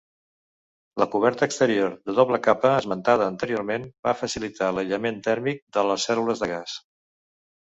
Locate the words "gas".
6.55-6.75